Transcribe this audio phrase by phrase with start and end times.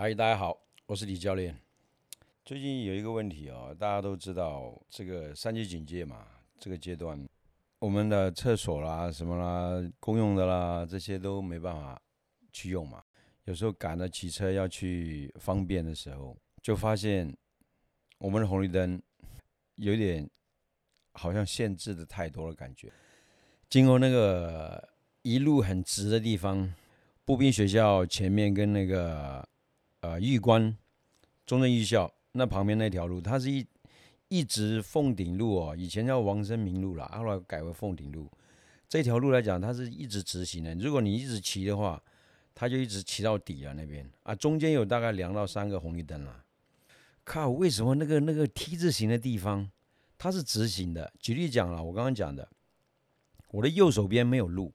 [0.00, 0.56] 嗨，大家好，
[0.86, 1.58] 我是李教练。
[2.44, 6.24] 最近有一个问题哦，大家都知道这个三级警戒嘛，
[6.56, 7.28] 这个阶段
[7.80, 12.00] 我们的厕所啦、什么啦、公用的啦，这些都没办法
[12.52, 13.02] 去用嘛。
[13.46, 17.36] 有时候赶着骑车要去方便的时候，就发现
[18.18, 19.02] 我们的红绿灯
[19.74, 20.30] 有点
[21.14, 22.88] 好像限制的太多了，感觉。
[23.68, 24.90] 经过那个
[25.22, 26.72] 一路很直的地方，
[27.24, 29.44] 步兵学校前面跟那个
[30.00, 30.76] 呃玉关
[31.46, 33.66] 中正艺校那旁边那条路，它是一
[34.28, 38.30] 一直凤顶路哦，以前叫王生明路了，后来改为凤顶路。
[38.88, 40.74] 这条路来讲，它是一直直行的。
[40.74, 42.02] 如果你一直骑的话，
[42.54, 46.44] 它就一直骑到底了那边啊，中间有大概两到三个红绿灯了。
[47.24, 49.70] 靠，为什么那个那个 T 字形的地方
[50.16, 51.12] 它是直行的？
[51.18, 52.48] 举例讲了，我刚刚讲的。
[53.50, 54.74] 我的右手边没有路，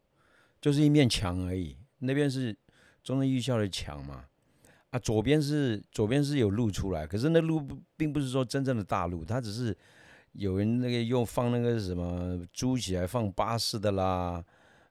[0.60, 1.78] 就是一面墙而已。
[2.00, 2.58] 那边是
[3.04, 4.26] 中正艺校的墙嘛，
[4.94, 9.76] 啊，左边是左边是有路出来，可是那路并不是说真正的大路，它只是
[10.34, 14.44] 有人那个用放那个什么租起来放巴士的啦，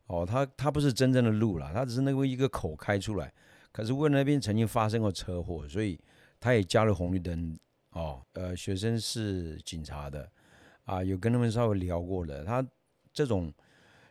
[0.07, 3.33] 哦，它它不是真正的路啦，它只是那个一个口开出来。
[3.71, 5.99] 可是为那边曾经发生过车祸，所以
[6.41, 7.57] 他也加了红绿灯。
[7.93, 10.29] 哦，呃，学生是警察的，
[10.85, 12.67] 啊，有跟他们稍微聊过的，他
[13.13, 13.53] 这种。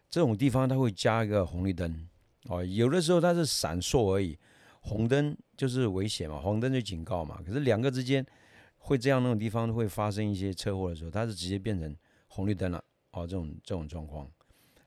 [0.09, 2.05] 这种地方它会加一个红绿灯，
[2.49, 4.37] 哦，有的时候它是闪烁而已，
[4.81, 7.41] 红灯就是危险嘛，红灯就警告嘛。
[7.45, 8.23] 可是两个之间
[8.77, 11.95] 会这样那种地方会发生一些车祸的时候，它是直接变成
[12.27, 14.29] 红绿灯了，哦，这种这种状况。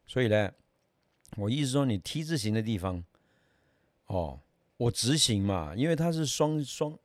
[0.06, 0.52] 所以呢，
[1.36, 3.02] 我意思说你 T 字形的地方，
[4.06, 4.38] 哦，
[4.76, 6.96] 我直行嘛，因为它是双双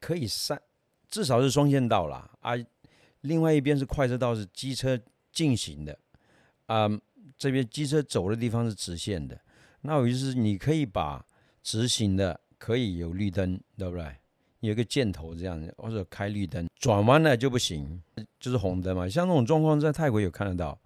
[0.00, 0.60] 可以三，
[1.08, 2.52] 至少是双线道啦，啊，
[3.20, 4.98] 另外一边是快车道，是机车
[5.32, 5.98] 进行的，
[6.66, 6.88] 啊。
[7.36, 9.38] 这边机车走的地方是直线的，
[9.82, 11.22] 那我意思是你可以把
[11.66, 14.06] 直行的可以有绿灯，对不对？
[14.60, 18.00] 有个箭头这样子，或者开绿灯，转弯了就不行，
[18.38, 19.08] 就是红灯嘛。
[19.08, 20.78] 像这种状况在泰国有看得到，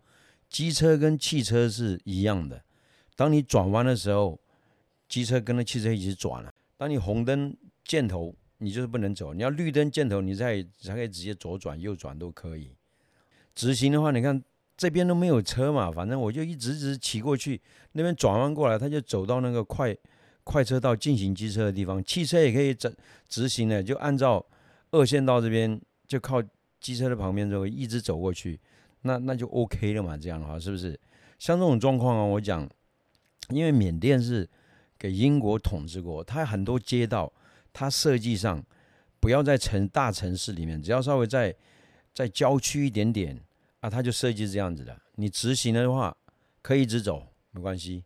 [0.49, 2.65] 机车跟汽车是一样的。
[3.15, 4.41] 当你转弯的时候，
[5.07, 6.51] 机车跟着汽车一起转了。
[6.79, 7.55] 当你红灯
[7.85, 9.35] 箭头，你就是不能走。
[9.35, 12.71] 你要绿灯箭头，你再才可以直接左转、右转都可以。
[13.55, 14.43] 直行的话，你看。
[14.77, 17.61] 这边都没有车嘛，反正我就一直直骑过去，
[17.93, 19.95] 那边转弯过来，他就走到那个快
[20.51, 22.93] 快车道进行机车的地方，汽车也可以直
[23.29, 24.45] 直行的，就按照
[24.91, 26.43] 二线道这边就靠
[26.81, 28.59] 机车的旁边这个一直走过去，
[29.03, 30.99] 那那就 OK 了嘛，这样的话是不是？
[31.39, 32.69] 像这种状况啊，我讲，
[33.51, 34.49] 因为缅甸是
[34.99, 37.33] 给英国统治过，它很多街道
[37.73, 38.61] 它设计上
[39.21, 41.55] 不要在城大城市里面，只要稍微在
[42.13, 43.41] 在郊区一点点。
[43.81, 46.15] 啊，它就设计这样子的，你直行的话
[46.61, 48.05] 可以一直走，没关系。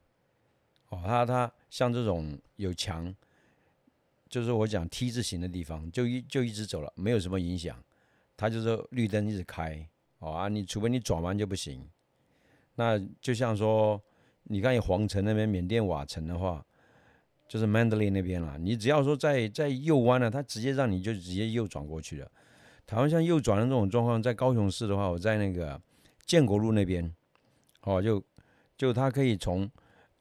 [0.91, 3.13] 哦，他他像这种有墙，
[4.29, 7.77] 就是我讲 T 字形的地方，就一就一直走了，没有什么影响。
[8.37, 9.85] 它就是绿灯一直开，
[10.21, 11.85] 哦啊，你除非你转弯就不行。
[12.77, 14.01] 那就像说，
[14.45, 16.65] 你看皇城那边缅甸瓦城的话，
[17.49, 22.31] 就是 Mandalay 那边了，你只要说在在右弯了，他直接让你就直接右转过去了。
[22.87, 25.83] 台湾像右转的这种状况，在高雄市的话，我在那个
[26.25, 27.13] 建国路那边，
[27.81, 28.23] 哦，就
[28.77, 29.69] 就他可以从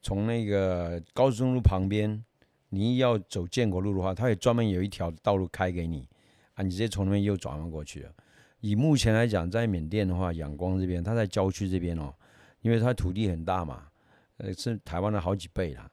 [0.04, 2.22] 从那个高速公路旁边，
[2.68, 6.06] 你要走建国路的话，他也专门有一条道路开给你，
[6.52, 8.12] 啊，你直接从那边右转弯过去了。
[8.60, 12.14] 以目前来讲，在缅甸的话，仰光这边，它在郊区这边哦，
[12.60, 13.88] 因为它土地很大嘛，
[14.36, 15.90] 呃，是台湾的好几倍啦，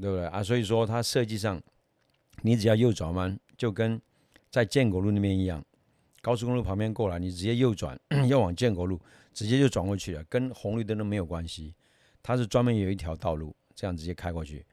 [0.00, 0.40] 对不对啊？
[0.40, 1.60] 所以说，它设计上，
[2.42, 4.00] 你只要右转弯，就跟
[4.48, 5.64] 在建国路那边一样，
[6.22, 7.98] 高速公路旁边过来，你直接右转，
[8.28, 9.00] 要往建国路，
[9.32, 11.74] 直接就转过去了，跟红绿灯都没有关系。
[12.26, 14.66] 它是专门有一条道路，这样直接开过去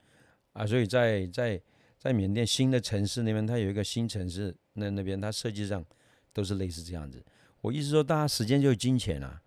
[0.53, 0.66] 啊。
[0.66, 1.62] 所以在在
[2.00, 5.86] 在缅甸新的城市那边，它有一个新城市，那那边它设计上
[6.34, 7.24] 都是类似这样子。
[7.62, 9.40] 我意思说，大家时间就是金钱啊，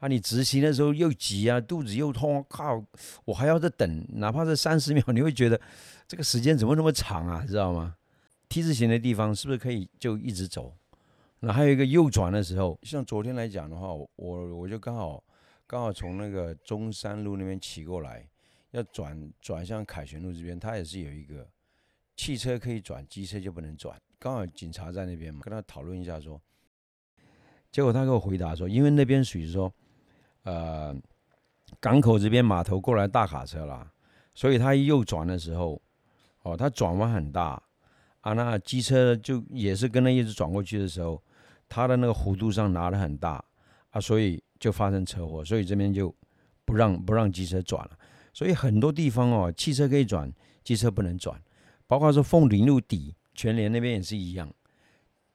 [0.00, 2.84] 啊，你执行的时候又急啊，肚子又痛，靠，
[3.24, 5.58] 我还要再等，哪怕是三十秒，你会觉得
[6.06, 7.96] 这个时间怎么那么长啊，知道吗
[8.50, 10.76] ？T 字形的地方是不是可以就一直走？
[11.40, 14.08] 那还有一个右转的时候，像昨天来讲的话，我
[14.54, 15.24] 我就刚好
[15.66, 18.28] 刚好从那个中山路那边骑过来，
[18.70, 21.48] 要转转向凯旋路这边，它也是有一个
[22.16, 24.00] 汽车可以转，机车就不能转。
[24.18, 26.40] 刚好警察在那边嘛，跟他讨论一下说，
[27.70, 29.72] 结果他给我回答说，因为那边属于说，
[30.44, 30.94] 呃，
[31.80, 33.92] 港口这边码头过来大卡车啦，
[34.34, 35.80] 所以他右转的时候，
[36.42, 37.62] 哦，他转弯很大。
[38.20, 41.22] 啊，那机车就也是跟他一直转过去的时候，
[41.68, 43.44] 他的那个弧度上拿的很大
[43.90, 46.14] 啊，所以就发生车祸，所以这边就
[46.64, 47.98] 不让不让机车转了。
[48.32, 50.30] 所以很多地方哦，汽车可以转，
[50.62, 51.40] 机车不能转。
[51.86, 54.52] 包括说凤林路底全联那边也是一样，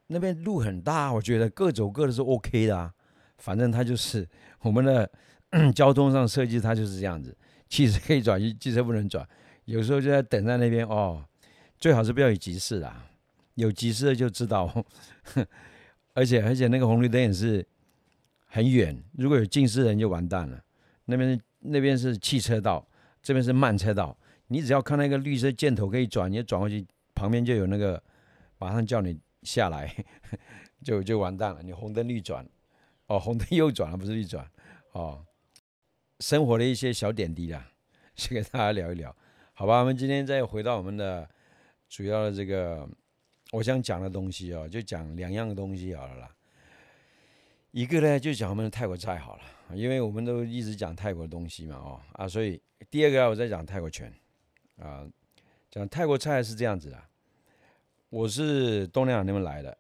[0.08, 2.94] 那边路很大，我觉得各走各的是 OK 的啊。
[3.38, 4.28] 反正它就是
[4.60, 5.10] 我们的
[5.74, 7.36] 交通上设计，它就是这样子，
[7.70, 9.28] 汽车可以转，机车不能转。
[9.66, 11.24] 有时候就在等在那边哦，
[11.80, 13.08] 最好是不要有急事啦，
[13.56, 14.86] 有急事就知道。
[16.14, 17.66] 而且而且那个红绿灯也是
[18.54, 20.62] 很远，如果有近视人就完蛋了。
[21.06, 22.86] 那边那边是汽车道，
[23.24, 24.16] 这边是慢车道。
[24.48, 28.04] 你只要看那个绿色箭头可以转，你就转过去，旁边就有那个
[28.58, 29.96] 马上叫你下来，
[30.84, 31.64] 就就完蛋了。
[31.64, 32.46] 你红灯绿转，
[33.08, 34.46] 哦，红灯右转了，不是绿转，
[34.92, 35.26] 哦。
[36.20, 37.72] 生活的一些小点滴啦，
[38.16, 39.16] 先跟大家聊一聊，
[39.54, 39.80] 好吧？
[39.80, 41.28] 我们今天再回到我们的
[41.88, 42.88] 主要的这个。
[43.54, 46.32] 我想讲的东西哦，就讲两样东西好了啦。
[47.72, 49.44] 一个呢，就讲我们的泰国菜好了，
[49.76, 54.14] 因为我们都一直讲泰国的东西嘛，哦啊，所以第二个我再讲泰国拳
[54.78, 55.08] 啊，
[55.70, 57.02] 讲泰国菜是这样子的。
[58.10, 59.78] 我是东南亚那边来的，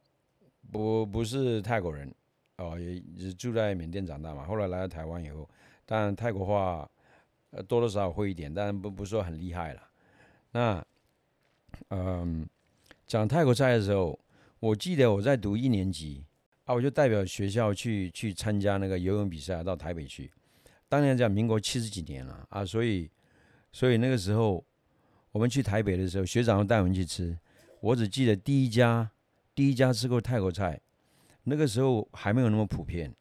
[0.72, 2.14] 不不是泰国人
[2.58, 4.46] 哦，也也住在缅甸长大嘛。
[4.46, 5.50] 后来来到台湾以后，
[5.86, 6.90] 当然泰国话
[7.50, 9.82] 呃多多少少会一点，但不不说很厉害了。
[10.52, 10.86] 那
[11.90, 12.48] 嗯。
[13.08, 14.18] 讲泰国菜的时候，
[14.62, 16.24] 我记得我在读一年级
[16.66, 20.32] 啊，我就代表学校去去参加那个游泳比赛，到台北去。
[20.88, 23.10] 当年讲民国七十几年了啊，所以
[23.72, 24.64] 所以那个时候
[25.32, 27.38] 我们去台北的时候，学长带我们去吃。
[27.80, 29.10] 我只记得第一家
[29.56, 30.80] 第一家吃过泰国菜，
[31.44, 33.12] 那个时候还没有那么普遍，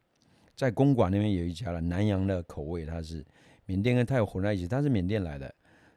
[0.55, 3.25] 在公馆那边有一家了，南洋的口味，它是
[3.65, 5.55] 缅甸跟泰国混在一起，它是缅甸来的。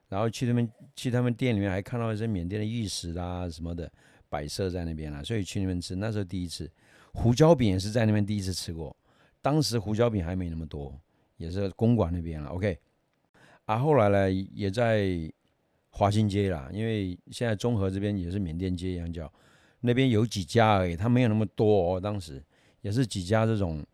[0.10, 3.92] 然后去他们去他们店里面，还看到一些缅甸的玉石啦什么的
[4.30, 5.96] 摆设在那边啦，所以去那边吃。
[5.96, 6.70] 那时候第一次
[7.14, 8.96] 胡椒饼也是在那边第一次吃过，
[9.42, 11.00] 当时胡椒饼还没那么多，
[11.38, 12.50] 也是公馆那边了。
[12.50, 12.78] OK，
[13.66, 15.32] 啊，后来呢也在
[15.90, 19.32] 华新街啦，因为现在中和这边也是缅甸街一样叫，
[19.82, 22.02] 那边有几家而已，它没有那么多哦。
[22.02, 22.44] 当时
[22.82, 23.86] 也是几家这种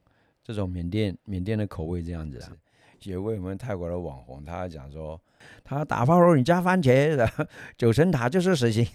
[0.43, 2.55] 这种缅甸缅甸的口味这样子啊。
[3.03, 5.19] 有位我们泰国的网红，他讲说，
[5.63, 8.85] 他打泡肉你加番茄的九层塔就是实心。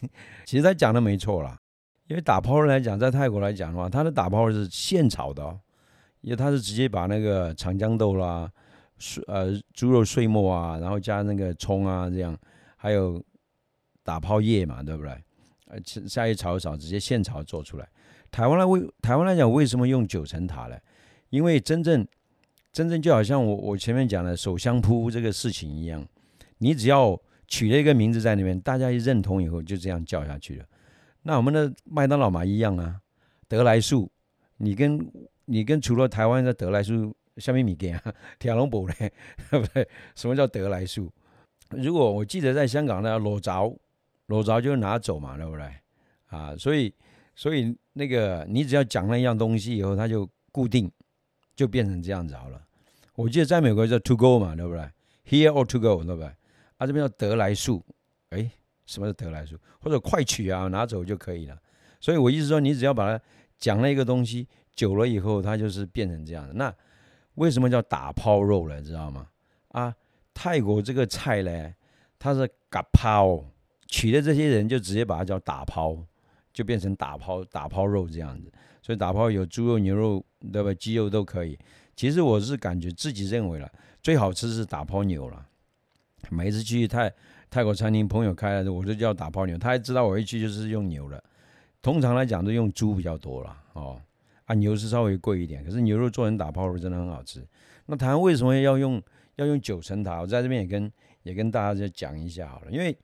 [0.45, 1.59] 其实他讲的没错啦，
[2.07, 5.59] 因为打抛来讲，在泰国来讲的话，它的打抛是现炒的哦，
[6.21, 8.51] 因为它是直接把那个长江豆啦、
[8.99, 12.37] 碎呃猪肉碎末啊，然后加那个葱啊这样，
[12.77, 13.23] 还有
[14.03, 15.13] 打泡叶嘛，对不对？
[15.69, 17.89] 呃，下一炒一炒，直接现炒做出来。
[18.31, 20.77] 台湾来为台湾来讲，为什么用九层塔呢？
[21.31, 22.07] 因为真正
[22.71, 26.07] 真正就好像我我前面讲的手香铺这个事情一样，
[26.59, 27.19] 你只要
[27.49, 30.65] 取了一个名字在那边，大家一认同以后就这样叫下去了。
[31.25, 33.01] 那我们的麦当劳嘛一样啊，
[33.49, 34.09] 德来素，
[34.59, 35.11] 你跟
[35.47, 38.01] 你跟除了台湾的德来素，下面米给啊，
[38.39, 39.13] 天龙堡嘞，
[39.51, 39.89] 对不对？
[40.15, 41.13] 什么叫德来素？
[41.71, 43.77] 如果我记得在香港呢，裸着
[44.27, 45.69] 裸着就拿走嘛，对不对？
[46.27, 46.95] 啊，所以
[47.35, 50.91] 所以那个你只要讲那样东西以后，它就固定。
[51.57, 52.61] 就变成这样子好了。
[53.15, 54.83] 我记得在美国叫 to go 嘛，对不对
[55.25, 56.27] ？Here or to go，对不对？
[56.79, 57.81] 啊，这边叫得来速，
[58.31, 58.51] 哎，
[58.87, 59.57] 什么是得来速？
[59.81, 61.59] 或者快取啊，拿走就可以了。
[62.01, 63.25] 所以我意思说，你只要把它
[63.59, 66.53] 讲了一个东西，久了以后，它就是变成这样的。
[66.55, 66.75] 那
[67.35, 68.83] 为什么叫打抛肉了？
[68.83, 69.29] 知道吗？
[69.69, 69.95] 啊，
[70.33, 71.75] 泰国这个菜呢，
[72.19, 73.45] 它是嘎抛，
[73.87, 75.97] 取的这些人就直接把它叫打抛，
[76.53, 78.53] 就变成打抛打抛肉这样子。
[78.83, 80.25] 所以打抛有猪肉、牛肉。
[80.53, 80.75] 对吧？
[80.75, 81.59] 鸡肉都可以。
[81.97, 83.67] 其实我是感觉自己认为了
[84.03, 85.47] 最好吃是打抛牛了。
[86.29, 87.11] 每次去泰
[87.55, 89.57] 泰国餐厅，朋友开的，我就叫打泡牛。
[89.57, 91.23] 他还知道我一去就是用牛了。
[91.81, 93.97] 通常来讲都用猪比较多了哦。
[94.47, 97.47] 啊，牛是稍微贵一点，可是牛肉做成打泡肉真的很好吃。
[97.87, 99.01] 那台湾为什么要用
[99.37, 100.21] 要用九层塔？
[100.21, 100.93] 我在这边也跟
[101.23, 102.73] 也跟大家讲一下好了。
[102.73, 102.99] 因为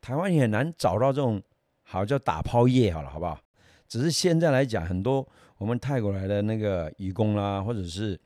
[0.00, 1.38] 台湾也很难找到这种
[1.82, 3.38] 好叫打泡叶好了，好不好？
[3.86, 5.28] 只是现在来讲很多。
[5.58, 8.18] 我们泰国来的那个渔工啦，或者是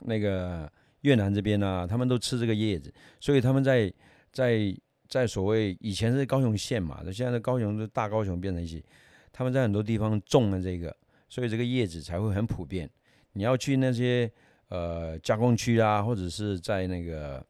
[0.00, 3.90] 那个越南这边啊，他们都吃这个叶子，所以他们在
[4.34, 4.76] 在
[5.08, 8.84] 在所谓以前是高雄县嘛，那现在的高雄是大高雄变成一起，
[9.32, 10.94] 他们在很多地方种了这个，
[11.28, 12.90] 所以这个叶子才会很普遍。
[13.32, 14.30] 你要去那些
[14.68, 17.44] 呃加工区啊，或者是在那个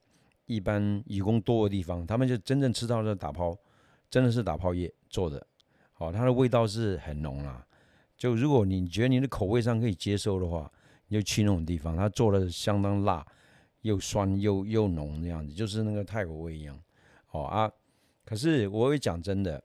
[0.46, 3.56] 一般渔工多的地方，他们就真正吃到的打抛，
[4.10, 5.44] 真的是打抛叶做的，
[5.94, 7.66] 好，它的味道是很浓啊。
[8.16, 10.70] 就如果你觉得你的口味上可以接受的话，
[11.08, 13.26] 你就去那种地方，它做的相当辣，
[13.84, 16.78] 又酸又又浓那样子，就是那个泰国味一样。
[17.32, 17.70] 哦啊，
[18.24, 19.62] 可是我会讲真的，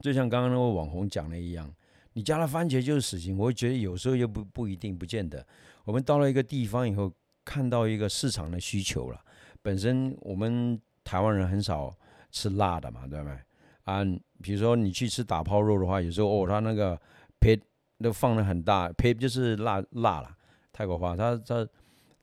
[0.00, 1.72] 就像刚刚那位网红讲的一样，
[2.12, 3.38] 你加了番茄就是死刑。
[3.38, 5.44] 我会觉得有时候又不不一定，不见得。
[5.84, 7.10] 我们到了一个地方以后，
[7.44, 9.18] 看到一个市场的需求了。
[9.62, 11.94] 本身我们台湾人很少
[12.30, 13.38] 吃辣的嘛，对不对？
[13.84, 14.04] 啊，
[14.42, 17.00] 比如说你去吃打抛肉的话，有时候哦，他那个
[17.40, 17.58] p
[18.02, 20.36] 都放的很大 p 就是辣辣了，
[20.72, 21.66] 泰国话，他他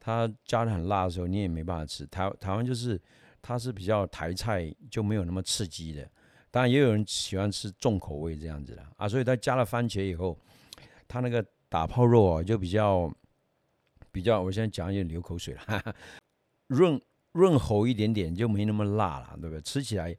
[0.08, 2.08] 他加的很辣的时候，你也没办法吃。
[2.08, 2.98] 台台湾就是
[3.42, 6.10] 它是比较台菜，就没有那么刺激的。
[6.50, 10.40] 当然也有人喜欢吃重口味这样子的啊，所以他加了番茄以后，
[11.10, 13.14] 他那个打泡肉啊就比较
[14.10, 15.96] 比较，我现在讲有点流口水了，
[16.68, 16.98] 润
[17.34, 19.62] 润喉一点点，就没那么辣了，对不对？
[19.62, 20.16] 吃起来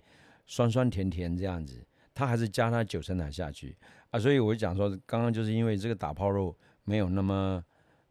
[0.47, 3.75] 酸酸甜甜这样子，他还是加它九层塔下去
[4.11, 6.54] 啊，所以我就讲说，刚刚就是因为这个打泡肉
[6.85, 7.64] 没有那么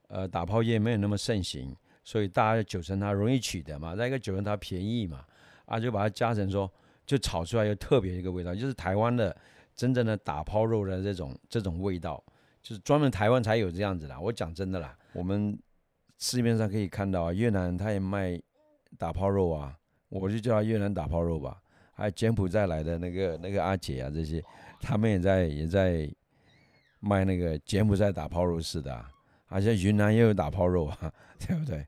[0.08, 5.26] 呃打泡叶没有那么盛行，所以大家九层塔容易取得嘛，再一个九层塔便宜嘛，
[5.66, 6.72] 啊就把它加成说。
[7.08, 9.34] 就炒出来又特别一个味道，就是台湾的
[9.74, 12.22] 真正的打抛肉的这种这种味道，
[12.62, 14.20] 就是专门台湾才有这样子的。
[14.20, 15.58] 我讲真的啦，我们
[16.18, 18.38] 市面上可以看到啊，越南他也卖
[18.98, 19.74] 打抛肉啊，
[20.10, 21.62] 我就叫他越南打抛肉吧。
[21.94, 24.44] 还有柬埔寨来的那个那个阿姐啊，这些
[24.82, 26.14] 他们也在也在
[27.00, 29.06] 卖那个柬埔寨打抛肉似的，
[29.48, 31.86] 好像云南也有打抛肉啊， 对不对？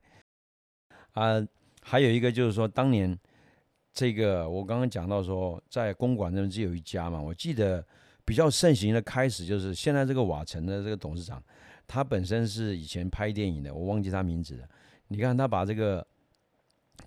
[1.14, 1.46] 啊，
[1.82, 3.18] 还有一个就是说当年。
[3.92, 7.20] 这个我刚刚讲到说，在公馆那边只有一家嘛。
[7.20, 7.86] 我记得
[8.24, 11.44] 比较盛行的开始就是现在这个瓦城的这个董事长，
[11.88, 14.70] 他本身是以前拍电影的，我忘记他名字了。
[15.08, 16.06] 你看他把这个，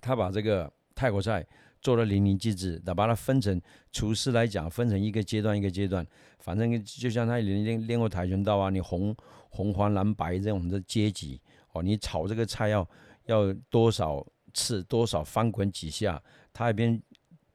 [0.01, 1.43] 他把这个泰国菜
[1.83, 3.61] 做的淋漓尽致，他把它分成
[3.91, 6.07] 厨师来讲，分成一个阶段一个阶段，
[6.39, 9.15] 反正就像他练练练过跆拳道啊，你红
[9.49, 11.39] 红黄蓝白这种的阶级
[11.73, 12.89] 哦，你炒这个菜要
[13.25, 16.19] 要多少次多少翻滚几下。
[16.53, 17.01] 他那边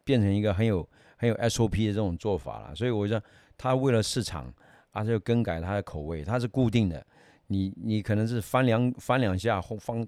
[0.05, 3.21] 变成一个很有很有 SOP 的这种做法了，所以我说
[3.57, 4.53] 他为了市场，
[4.93, 7.05] 他就更改他的口味，他是固定的。
[7.47, 10.07] 你你可能是翻两翻两下，放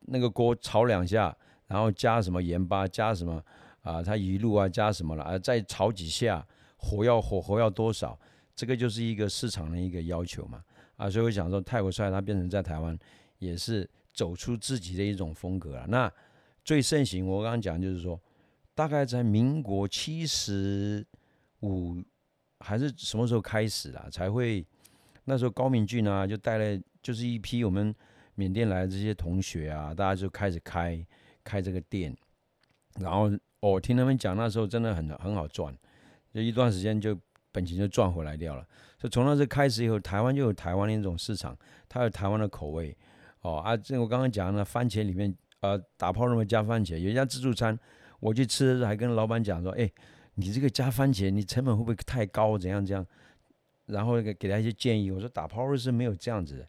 [0.00, 3.42] 那个锅炒两下，然后加什么盐巴，加什么
[3.82, 6.46] 啊，他鱼露啊，加什么了啊，再炒几下，
[6.76, 8.18] 火要火候要多少，
[8.54, 10.62] 这个就是一个市场的一个要求嘛
[10.96, 12.98] 啊，所以我想说泰国菜它变成在台湾
[13.38, 15.86] 也是走出自己的一种风格了。
[15.88, 16.12] 那
[16.64, 18.20] 最盛行，我刚刚讲就是说，
[18.74, 21.06] 大概在民国七十
[21.60, 22.02] 五
[22.60, 24.66] 还是什么时候开始啦，才会
[25.24, 27.94] 那时候高明俊啊，就带了就是一批我们
[28.34, 31.06] 缅甸来的这些同学啊，大家就开始开
[31.46, 32.12] 开这个店，
[32.98, 35.72] 然后我听他们讲，那时候真的很很好赚，
[36.34, 37.16] 就一段时间就
[37.52, 38.66] 本钱就赚回来掉了。
[38.98, 41.56] 所以从那时开始以后，台湾就有台湾的一种市场，
[41.88, 42.96] 它有台湾的口味
[43.42, 45.32] 哦啊，这我刚刚讲的番茄里面。
[45.60, 47.76] 呃，打泡肉加番茄，有一家自助餐，
[48.20, 49.90] 我去吃的时候还跟老板讲说：“哎，
[50.34, 52.58] 你这个加番茄，你成本会不会太高？
[52.58, 53.04] 怎样怎样？”
[53.86, 55.10] 然后给给他一些建议。
[55.10, 56.68] 我说打泡肉是没有这样子的，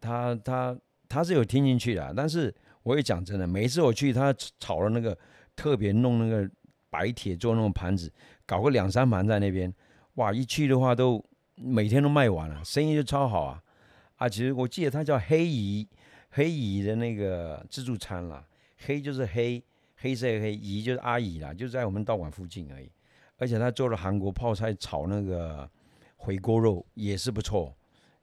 [0.00, 2.12] 他他他是有听进去的。
[2.16, 5.16] 但是我也讲真的，每次我去，他炒了那个
[5.54, 6.50] 特别弄那个
[6.90, 8.12] 白铁做那种盘子，
[8.46, 9.72] 搞个两三盘在那边，
[10.14, 11.24] 哇，一去的话都
[11.54, 13.62] 每天都卖完了，生意就超好啊！
[14.16, 15.88] 啊，其实我记得他叫黑姨。
[16.34, 18.42] 黑姨的那个自助餐啦，
[18.86, 19.62] 黑就是黑，
[19.96, 22.90] 黑色黑，姨就是阿姨啦，就在我们道馆附近而已。
[23.36, 25.70] 而且他做了韩国泡菜炒那个
[26.16, 27.76] 回锅肉也是不错，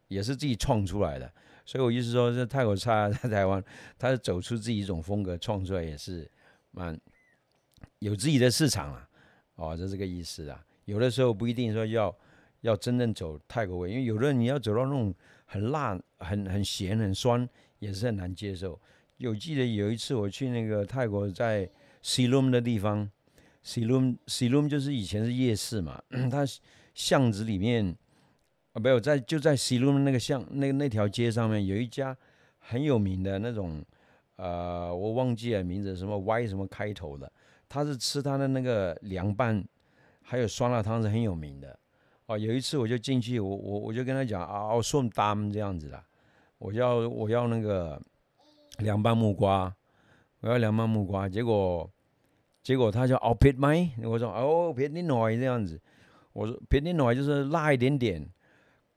[0.07, 1.31] 也是自己创出来的。
[1.69, 3.63] 所以我意思说，这泰国菜在台湾，
[3.99, 6.27] 他走出自己一种风格，创出来也是
[6.71, 6.99] 蛮
[7.99, 9.07] 有自己的市场啊。
[9.53, 10.65] 哦，就这个意思啊。
[10.85, 12.15] 有的时候不一定说要
[12.61, 15.13] 要真正走泰国味，因为有的人你要走到那种
[15.45, 17.47] 很辣、很很咸、很酸。
[17.79, 18.77] 也是很难接受。
[19.19, 21.65] 有记得有一次我去那个泰国，在
[22.03, 23.09] Silom 的地方
[23.63, 26.45] ，Silom Silom 就是以前是夜市嘛， 它
[26.93, 27.95] 巷子里面
[28.73, 32.15] 啊没有在就在 Silom 那个巷那那条街上面有一家
[32.59, 33.83] 很有名的那种，
[34.35, 37.31] 呃，我忘记了名字，什么 Y 什么开头的，
[37.67, 39.63] 他是吃他的那个凉拌，
[40.21, 41.77] 还有酸辣汤是很有名的。
[42.27, 46.03] 哦，有一次我就进去，我我我就跟他讲啊，我送单这样子的。
[46.59, 47.99] 我要我要那个
[48.79, 49.73] 凉拌木瓜，
[50.41, 51.89] 我要凉拌木瓜，结果
[52.61, 55.81] 结果他就哦别买，我说哦别你奶这样子，
[56.33, 58.29] 我说别你奶就是辣一点点，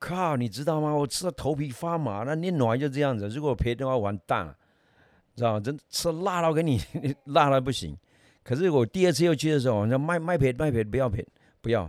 [0.02, 0.92] 靠，你知道吗？
[0.92, 4.56] 我吃的头皮发麻，那你暖就这样子，如果赔的话完蛋了，
[5.36, 5.60] 知道吗？
[5.60, 6.80] 真吃辣到给你
[7.26, 7.96] 辣到不行。
[8.42, 11.24] 可是我第二次又去的时候，我说麦麦撇麦撇不要赔，
[11.60, 11.88] 不要，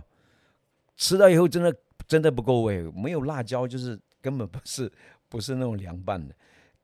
[0.96, 1.74] 吃到以后真的
[2.06, 4.90] 真的不够味，没有辣椒就是根本不是。
[5.26, 6.32] 不是那种凉拌的，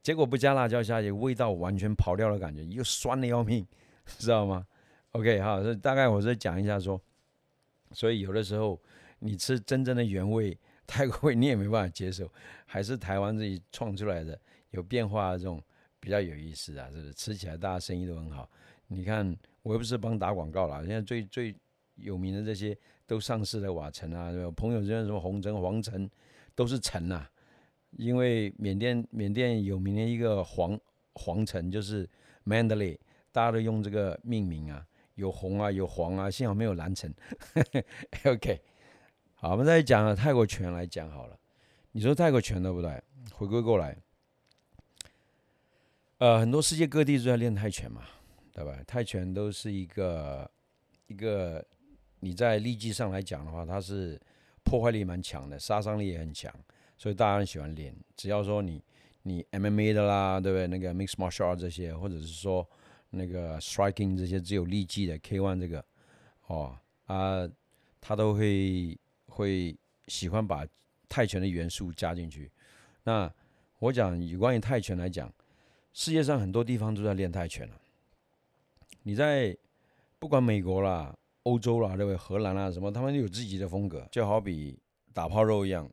[0.03, 3.65] 结果不加辣椒下去，味道完全跑掉的感觉，又酸的要命，
[4.03, 4.67] 知道吗
[5.13, 6.99] ？OK 哈，这大概我是讲一下说，
[7.93, 8.77] 所以有的时候
[9.19, 10.57] 你吃真正的原味
[10.91, 12.29] 泰国味，你也没办法接受，
[12.65, 14.37] 还是台湾自己创出来的
[14.71, 15.63] 有变化的这种
[16.01, 17.13] 比较有意思啊，是不是？
[17.13, 18.49] 吃起来大家生意都很好。
[18.87, 19.33] 你看
[19.63, 21.55] 我又不是帮打广告啦，现在最最
[21.95, 26.09] 有名的这些都上市的瓦城啊，朋友之间什么红城、黄城，
[26.53, 27.25] 都是城呐。
[27.91, 30.77] 因为缅甸缅甸有名的一个皇
[31.13, 32.05] 皇城就是
[32.45, 32.97] Mandalay，
[33.31, 37.13] 大家都用这个命名啊，有红啊，有黄啊，幸好没有蓝城。
[38.25, 38.61] OK，
[39.43, 41.35] 好，我们再讲泰国拳来讲好了。
[41.93, 43.01] 你说泰国拳对不对？
[43.33, 43.97] 回归过来，
[46.19, 48.03] 呃，很多世界各地都在练泰拳嘛，
[48.53, 48.77] 对吧？
[48.85, 50.47] 泰拳都是一个
[51.07, 51.65] 一个，
[52.19, 54.21] 你在力技上来讲的话，它是
[54.63, 56.53] 破坏力蛮强的，杀伤力也很强，
[56.95, 57.95] 所以大家很喜欢练。
[58.15, 58.79] 只要说你
[59.23, 60.67] 你 MMA 的啦，对不对？
[60.67, 62.69] 那个 Mixed Martial 这些，或者是说
[63.09, 65.83] 那个 Striking 这些只有力技的 K1 这个，
[66.45, 67.49] 哦啊，
[67.99, 68.95] 它都会
[69.41, 69.75] 会
[70.07, 70.65] 喜欢把
[71.09, 72.49] 泰拳的元素加进去。
[73.03, 73.29] 那
[73.79, 75.33] 我讲有关于泰拳来讲，
[75.91, 77.75] 世界上很多地方都在练泰拳了。
[79.03, 79.57] 你在
[80.19, 82.15] 不管美国啦、欧洲啦，对不对？
[82.15, 84.77] 荷兰啦什么，他们有自己的风格，就好比
[85.11, 85.89] 打泡肉一样。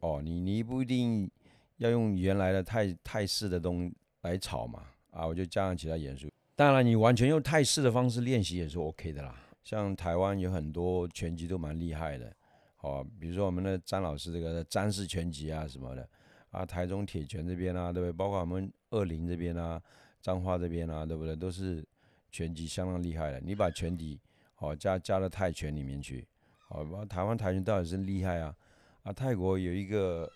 [0.00, 1.30] 哦，你你不一定
[1.76, 6.28] 要用原来的泰泰式的东西来炒嘛，啊，我就加上其他元素。
[6.56, 9.34] 当然，你完全用泰式的方式练习也是 OK 的啦。
[9.62, 12.34] 像台湾有很多拳击都蛮厉害的，
[12.80, 16.08] 哦，比如说我们的詹老师这个詹氏拳击啊什么的。
[16.50, 18.12] 啊，台中铁拳这边啊，对不对？
[18.12, 19.78] 包括我们二林这边啊，
[20.22, 21.36] 彰化这边啊，对不对？
[21.36, 21.86] 都是
[22.32, 23.38] 拳击相当厉害的。
[23.40, 24.18] 你把拳击
[24.54, 26.26] 好加加到泰拳里面去，
[26.60, 28.56] 好，台湾泰拳到底是厉害啊？
[29.02, 30.32] 啊，泰国有一个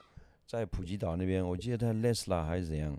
[0.47, 2.95] 在普吉岛那边，我记得他 Lesla 还是怎样，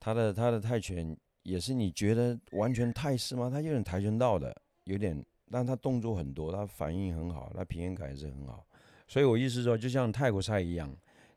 [0.00, 3.50] 他的他的泰拳也是你觉得完全泰式吗？
[3.50, 8.66] 他有点跆拳道的，有点，但他动作很多，他反应很好，他平衡感也是很好。
[9.06, 10.90] 所以我意思说，就像泰国菜一样。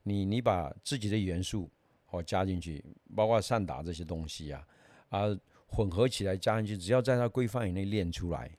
[0.07, 1.67] 你你把自己的元素
[2.11, 4.67] 哦加进去，包括善打这些东西啊，
[5.09, 5.21] 啊
[5.65, 8.51] 混合起来加进去，只要在它规范以内练出来，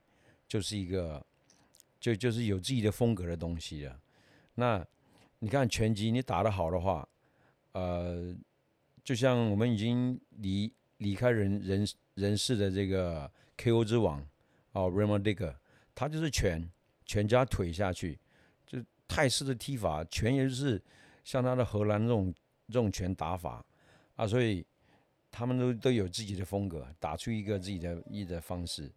[0.49, 1.25] 就是一个
[2.01, 3.97] 就就是有自己的风格的东西了。
[4.57, 4.85] 那
[5.39, 7.09] 你看拳击，你打得好的话，
[7.75, 8.35] 呃，
[9.05, 14.21] 就像我们已经离离开人人人世的这个 KO 之王
[14.77, 15.55] 哦 r a m o n Digger，
[15.95, 16.71] 他就是拳
[17.05, 18.19] 拳加腿下去，
[18.67, 20.83] 就泰式的踢法，拳也就是。
[21.27, 22.33] 像他的荷兰这种
[22.69, 23.61] 这种拳打法
[24.15, 24.65] 啊，所以
[25.29, 28.89] 他们都都有自己的风格，打出一个自己的意的方式。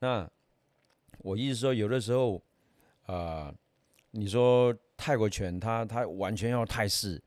[0.00, 0.28] 那
[1.18, 2.42] 我意思说，有的时候
[3.06, 3.54] 啊，
[4.10, 7.22] 你说泰国拳，它它完全要泰式，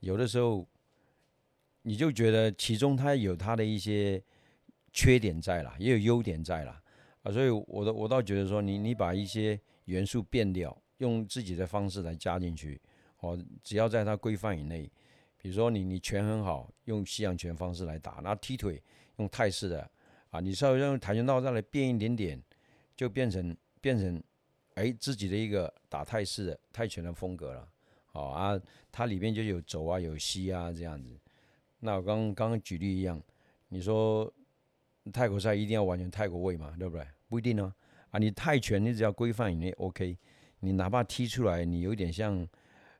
[0.00, 0.68] 有的时候
[1.80, 4.22] 你就觉得其中它有它的一些
[4.92, 6.78] 缺点在了，也有优点在了
[7.24, 7.32] 啊。
[7.32, 12.80] 所以，我的我倒觉得说，你你把一些元素变掉，用自己的方式来加进去。
[13.18, 14.88] 哦，只要在它规范以内，
[15.36, 18.82] 比如说你你拳很好，用西洋拳方式来打，那踢腿
[19.16, 19.90] 用泰式的
[20.30, 22.42] 啊，你稍微用跆拳道再来变一点点，
[22.94, 24.22] 就变成变成
[24.74, 27.68] 哎自己的一个打泰式的泰拳的风格了。
[28.06, 28.60] 好啊，
[28.92, 31.18] 它里面就有肘啊有膝啊这样子。
[31.80, 33.20] 那我刚刚刚举例一样，
[33.68, 34.30] 你说
[35.12, 37.06] 泰国菜一定要完全泰国味嘛，对不对？
[37.28, 37.72] 不一定哦。
[38.10, 40.16] 啊，你泰拳你只要规范以内 OK，
[40.60, 42.46] 你哪怕踢出来你有点像。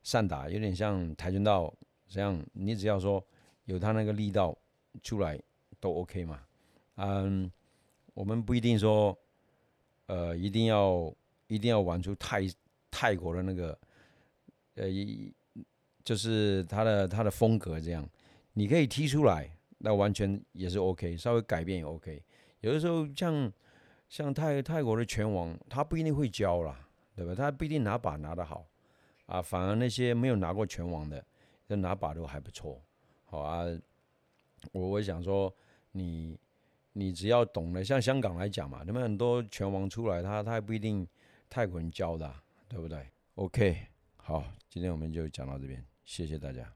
[0.06, 1.74] 散打有点像跆拳道
[2.08, 3.26] 这样，你只要说
[3.64, 4.54] 有他那个力道
[5.02, 5.40] 出来
[5.80, 6.42] 都 OK 嘛。
[6.96, 7.50] 嗯，
[8.12, 9.18] 我们不一定说，
[10.04, 11.10] 呃，一定要
[11.46, 12.42] 一定要玩出泰
[12.90, 13.78] 泰国的那个，
[14.74, 15.32] 呃，一
[16.04, 18.06] 就是他的他的风格这样，
[18.52, 19.48] 你可以踢出来，
[19.84, 22.24] 那完全也是 OK，稍微改变也 OK。
[22.60, 23.52] 有的时候像
[24.08, 27.34] 像泰泰国的拳王，他不一定会教啦，对吧？
[27.34, 28.66] 他不一定拿把拿得好。
[29.26, 31.22] 啊，反而那些没有拿过拳王的，
[31.68, 32.80] 这拿把都还不错，
[33.24, 33.66] 好啊。
[34.72, 35.54] 我我想说，
[35.92, 36.38] 你
[36.94, 41.06] 你只要懂得，像香港来讲嘛，他们很多拳王出来，他他还不一定
[41.50, 42.34] 泰国人教的，
[42.68, 46.72] 对不对？OK，好，今天我们就讲到这边，谢谢大家。